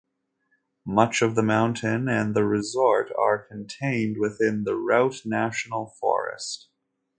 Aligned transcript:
Much 0.83 1.21
of 1.21 1.35
the 1.35 1.43
mountain 1.43 2.09
and 2.09 2.33
the 2.35 2.43
resort 2.43 3.11
are 3.19 3.37
contained 3.37 4.17
within 4.19 4.63
the 4.63 4.73
Routt 4.75 5.27
National 5.27 5.93
Forest. 5.99 6.69